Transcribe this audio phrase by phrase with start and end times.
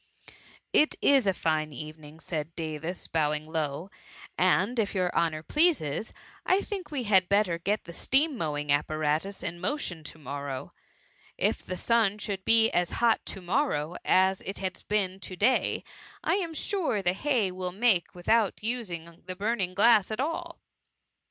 [0.73, 6.11] It is a fine evening," said Davis, bowing low, *' and if your honour pleases,
[6.43, 10.71] I think we hftd better get the steam ^mowing apparatus in QiQtion to^iQorrow.
[11.39, 15.83] Jf the sun should be as h^t toro^ftonrow as it has been to day,
[16.27, 16.41] J.
[16.43, 17.03] am sure c 2 S8.
[17.03, 20.57] THE MUMMY/ the hay will make without using the l)urning' glass at all.